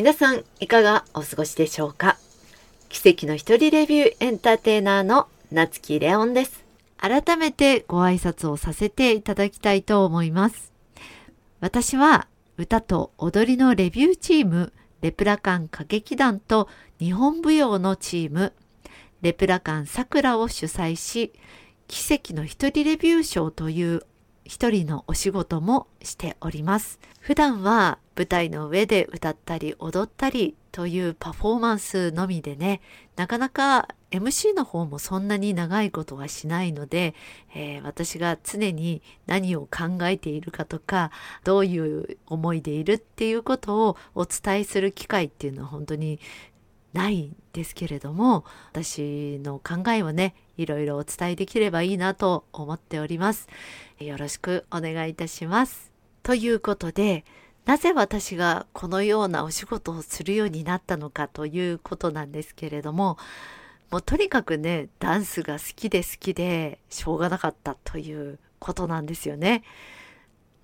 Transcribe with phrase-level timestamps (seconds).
[0.00, 2.16] 皆さんいかがお過ごしでしょうか？
[2.88, 6.64] 奇跡の一人レビューエンターテイナーの夏木レオンです。
[6.96, 10.72] 改めてご挨拶をさせていただきたいと思います。
[11.60, 18.54] 私は歌と踊りのレビューチームレプラカン歌劇団と日本舞踊のチーム
[19.20, 21.34] レプラカンさくらを主催し
[21.88, 24.06] 奇跡の一人レビュー賞という
[24.50, 26.98] 一人のお仕事もしております。
[27.20, 32.80] 普段は舞台の上で歌ったり踊ったりというパフォーマンスのみでね、
[33.14, 37.14] なかなか MC の方もそんなに長いことはしないので、
[37.54, 41.12] えー、私が常に何を考えているかとか、
[41.44, 46.18] どういう思いでいるっていうことをお伝えする機会っていうのは本当に
[46.92, 53.48] ないんですけれども私の考えをねいろいろお伝えできればいいなと思っております。
[53.98, 55.92] よろしくお願いいたします。
[56.22, 57.24] ということで
[57.64, 63.16] なぜ私がこのようなお仕事をするようになったのかということなんですけれども
[63.90, 69.62] もうとにかくねダンスが好きで好きでしょうがなかったということなんですよね。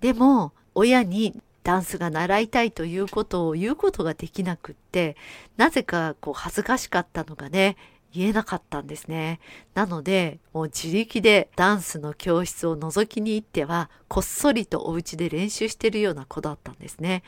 [0.01, 5.17] でも親にダンスが習いたいということを言うことができなくって、
[5.57, 7.75] なぜかこう恥ずかしかったのがね、
[8.13, 9.41] 言えなかったんですね。
[9.73, 17.23] なので、もう自力でダンスの教室を覗きに行っては、こっそりとお家で練習してるような子だったんですね。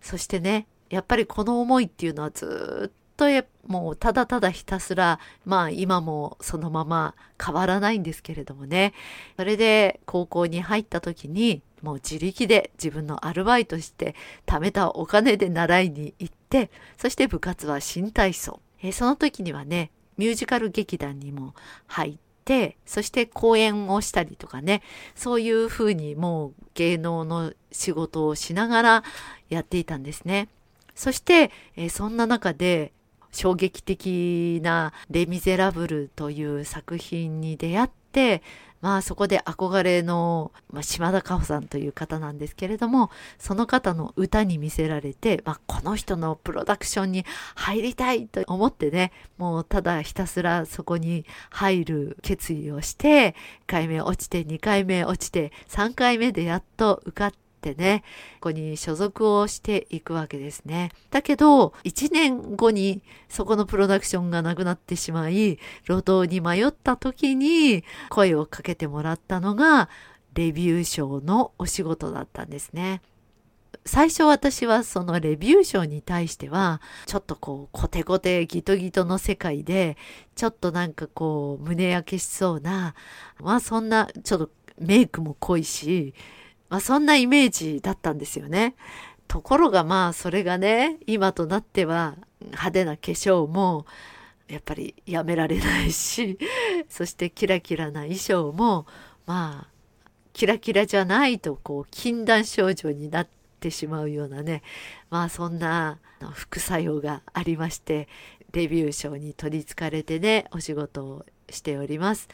[0.00, 8.94] そしてね、やっぱりこの思いっていうのはずっとえもうただただひたすら、まあ今もそのまま変わらないんですけれどもね。
[9.36, 14.14] それで高校に入った時に、もう自力で自分のアルバイトして
[14.46, 18.60] 貯めたお金で習いに行って、そして部活は新体操。
[18.82, 21.54] えその時にはね、ミュージカル劇団にも
[21.88, 24.82] 入って、そして講演をしたりとかね、
[25.16, 29.04] そういうふうにもう芸能の仕事をしながら
[29.48, 30.48] やっていたんですね。
[30.94, 32.92] そして、えそんな中で
[33.32, 38.42] 衝撃的なレ・ミゼラブルという作品に出会って、
[38.80, 47.24] まあそこで憧れの、まあ、島田加穂さんという方なんですけれども、その方の歌に見せられて、まあこの人のプロダクションに
[47.54, 53.34] 入りたいと思ってね、もうただひたすらそこに入る決意をして、1
[53.66, 58.04] 回目落ちて、2回目落ちて、3回目でやっと受かって、ってね、
[58.40, 60.92] ここに所属をしていくわけですね。
[61.10, 69.90] だけど、1年後にそこのプロダクションがなくなってしまい、路頭に迷った時に声をかけてもらったのが、
[70.34, 73.02] レビュー賞のお仕事だったんですね。
[73.84, 79.96] 最初私はそのレビュー賞に対しては、ちょっとこう、コテコテギトギトの世界で、
[80.36, 82.94] ちょっとなんかこう、胸焼けしそうな、
[83.40, 86.14] まあそんな、ちょっとメイクも濃いし、
[86.68, 88.74] まあ、そんなイメージだったんですよね。
[89.28, 93.84] ところがまあそれがね今となっては派手な化粧も
[94.48, 96.38] やっぱりやめられないし
[96.88, 98.86] そしてキラキラな衣装も
[99.26, 99.70] まあ
[100.32, 103.28] キラキラじゃないとこう禁断症状になっ
[103.60, 104.62] てしまうようなね
[105.10, 105.98] まあそんな
[106.32, 108.08] 副作用がありまして
[108.52, 112.28] デビュー賞に取りつかれてねお仕事をしております。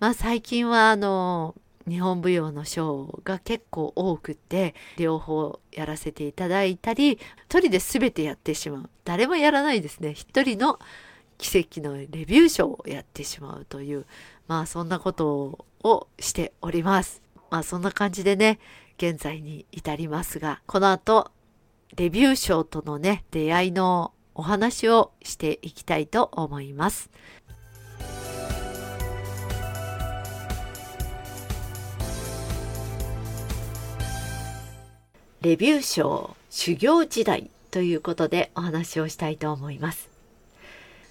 [0.00, 1.54] まあ最近はあの
[1.88, 8.90] 日本舞踊のショーが結構多くて両方やらせていただいたり一人で全てやってしまう。
[9.04, 10.12] 誰もやらないですね。
[10.14, 10.78] 一人の
[11.38, 14.06] 奇跡のレビューショーをやってしまうという
[14.48, 17.22] まあそんなことをしております。
[17.50, 18.58] まあそんな感じでね
[18.98, 21.30] 現在に至りますがこの後
[21.96, 27.10] レビューショーとのね出会いのお話をしていきたいと思います。
[35.40, 40.08] レビュー賞修行時代ということでお話をしたいと思います。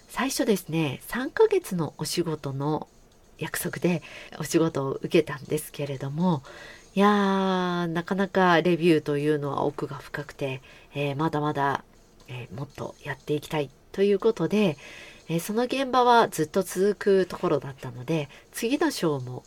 [0.10, 2.90] 最初ですね、3ヶ月のお仕事の
[3.38, 4.02] 約束で
[4.38, 6.44] お仕事を受けたんですけれども、
[6.94, 10.62] いやー、なかなかレビューというのは奥が深くて、
[10.94, 11.86] えー、まだまだ、
[12.28, 14.78] えー、もっとやっていきたいということで、
[15.30, 19.44] えー、その現場はずっと続くところだったので、次の章も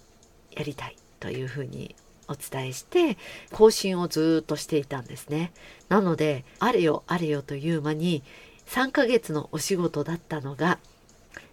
[0.52, 1.94] やりたいというふうに
[2.30, 3.18] お伝えして
[3.52, 5.52] 更新をずっとしていたんですね。
[5.88, 8.22] なのであれよあれよという間に
[8.68, 10.78] 3ヶ月のお仕事だったのが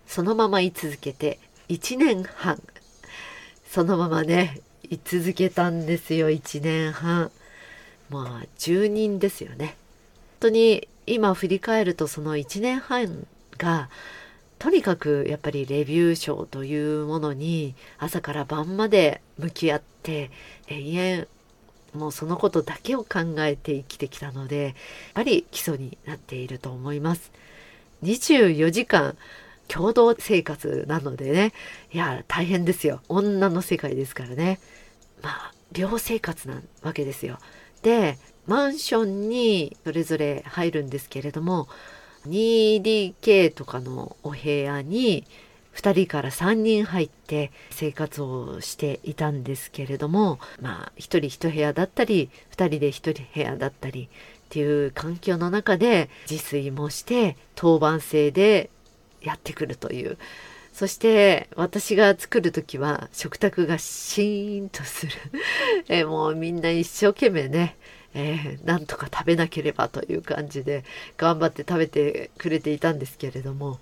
[0.06, 1.39] そのまま居続けて
[1.69, 2.62] 1年半。
[3.68, 7.31] そのままね居続けたんですよ1年半。
[8.09, 9.75] まあ10人ですよね。
[10.39, 13.25] 本当に今振り返るとその1年半
[13.57, 13.89] が
[14.59, 20.31] とにかくやっぱりレビュー賞というものに朝から晩まで向き合って
[20.68, 21.27] 延々
[21.94, 24.74] もうそのことだけを考えて生きてきたのでやっ
[25.13, 27.31] ぱり基礎になっていると思います。
[28.04, 29.15] 24時間
[29.68, 31.54] 共同生活なのでね
[31.92, 34.59] いや大変ですよ女の世界ですからね
[35.21, 37.38] まあ寮生活なわけですよ。
[37.83, 38.18] で
[38.48, 41.68] マンションにそれぞれ入るんですけれども
[42.29, 45.25] 2DK とかのお部屋に
[45.75, 51.19] 2人から3人入って生活をしていたんですけれどもまあ1人
[51.50, 54.09] 1部屋だったり2人で1人部屋だったり
[54.47, 58.69] っていう環境の中で自炊もして当番制で
[59.21, 60.18] やってくるという
[60.73, 65.12] そして私が作る時は食卓がシーンとする
[65.89, 67.77] えもうみんな一生懸命ね
[68.13, 70.83] えー、なんとか食べなければという感じで
[71.18, 73.80] 頑張って食べてくれていたんですけれども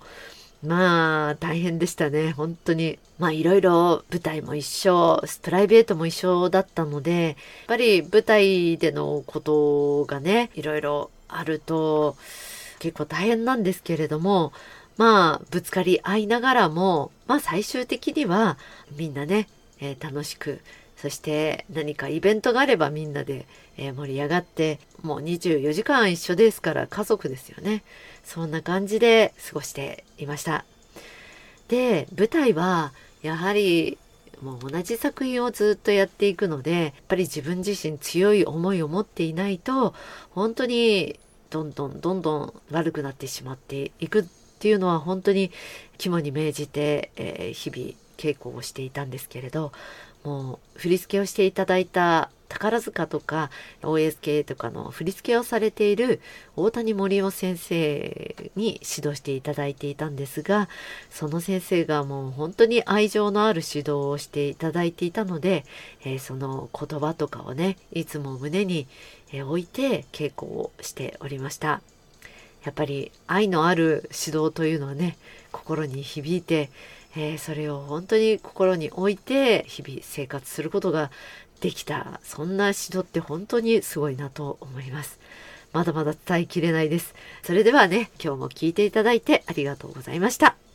[0.62, 2.32] まあ大変でしたね。
[2.32, 7.34] 本当にまあいろいろ舞台も一緒プライベートも一緒だったのでやっ
[7.68, 12.16] ぱり舞台でのことがねいろいろあると
[12.78, 14.52] 結構大変なんですけれども
[14.96, 18.58] まあぶつかり合いながらもまあ最終的には
[18.96, 19.48] みんなね、
[19.80, 20.60] えー、楽しく
[20.96, 23.46] そして何かイベントがあればみんなで、
[23.76, 27.82] 盛り上がってもう24時間一緒ですから家族ですよね。
[28.24, 30.64] そんな感じで過ごしていました。
[31.68, 33.98] で舞台はやはり
[34.40, 39.94] もう同じ作品をずっとやっていくのでやっぱり自分自身強い思いを持っていないと
[40.30, 41.18] 本当に
[41.50, 44.24] どんどんどんどん悪くなってしまっていくっ
[44.58, 45.50] ていうのは本当に
[45.98, 47.10] 肝に銘じて、
[47.54, 49.72] 日々稽古をしていたんですけれど
[50.26, 53.48] もう振り付けをしていただいた宝塚とか
[53.82, 56.20] OSK とかの振り付けをされている
[56.56, 60.68] 大谷森夫先生に指導していただいていたんですが
[61.10, 65.64] その先生がもう本当に愛情のある指導をしていただいていたので、
[66.04, 68.88] えー、その言葉とかをねいつも胸に、
[69.32, 71.82] 置いて稽古をしておりました。
[72.62, 75.16] やっぱり愛のある指導というのはね
[75.52, 76.70] 心に響いて
[77.16, 81.10] えー、それを本当に心に置いて日々生活することが
[81.60, 85.18] できたそんな指導って本当にすごいなと思います。
[85.72, 87.14] まだまだ伝えきれないです。
[87.42, 90.65] それではね今日も聞いていただいてありがとうございました。